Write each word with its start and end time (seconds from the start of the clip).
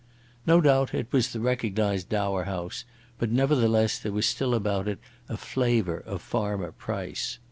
No 0.47 0.61
doubt 0.61 0.95
it 0.95 1.13
was 1.13 1.31
the 1.31 1.39
recognised 1.39 2.09
dower 2.09 2.45
house, 2.45 2.85
but 3.19 3.29
nevertheless 3.29 3.99
there 3.99 4.11
was 4.11 4.25
still 4.25 4.55
about 4.55 4.87
it 4.87 4.97
a 5.29 5.37
flavour 5.37 5.97
of 5.97 6.23
Farmer 6.23 6.71
Price. 6.71 7.37